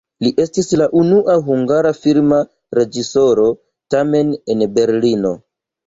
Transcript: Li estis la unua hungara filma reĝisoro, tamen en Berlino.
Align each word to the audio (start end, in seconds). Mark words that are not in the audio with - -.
Li 0.27 0.29
estis 0.43 0.69
la 0.81 0.87
unua 1.01 1.35
hungara 1.51 1.93
filma 1.99 2.41
reĝisoro, 2.81 3.49
tamen 3.97 4.37
en 4.55 4.69
Berlino. 4.81 5.41